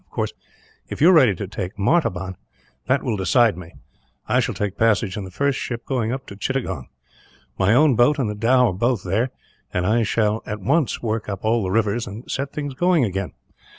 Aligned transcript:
Of 0.03 0.09
course, 0.09 0.33
if 0.89 0.99
you 0.99 1.11
are 1.11 1.13
ready 1.13 1.35
to 1.35 1.47
take 1.47 1.77
Martaban, 1.77 2.35
that 2.87 3.03
will 3.03 3.17
decide 3.17 3.55
me; 3.55 3.67
and 3.69 3.81
I 4.37 4.39
shall 4.39 4.55
take 4.55 4.75
passage 4.75 5.15
in 5.15 5.25
the 5.25 5.29
first 5.29 5.59
ship 5.59 5.85
going 5.85 6.11
up 6.11 6.25
to 6.25 6.35
Chittagong. 6.35 6.87
My 7.59 7.75
own 7.75 7.95
boat 7.95 8.17
and 8.17 8.27
the 8.27 8.33
dhow 8.33 8.69
are 8.71 8.73
both 8.73 9.03
there, 9.03 9.29
and 9.71 9.85
I 9.85 10.01
shall 10.01 10.41
at 10.47 10.59
once 10.59 11.03
work 11.03 11.29
up 11.29 11.45
all 11.45 11.61
the 11.61 11.69
rivers, 11.69 12.07
and 12.07 12.23
set 12.31 12.51
things 12.51 12.73
going 12.73 13.03
again. 13.05 13.33